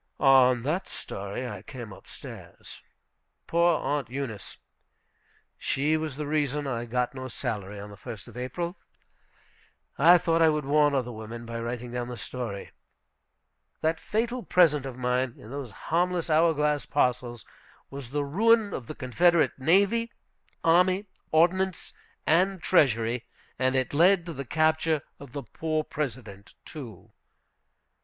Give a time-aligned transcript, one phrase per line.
[0.19, 2.81] On that story I came up stairs.
[3.45, 4.57] Poor Aunt Eunice!
[5.59, 8.79] She was the reason I got no salary on the 1st of April.
[9.99, 12.71] I thought I would warn other women by writing down the story.
[13.81, 17.45] That fatal present of mine, in those harmless hourglass parcels,
[17.91, 20.09] was the ruin of the Confederate navy,
[20.63, 21.93] army, ordinance,
[22.25, 23.27] and treasury;
[23.59, 27.11] and it led to the capture of the poor President, too.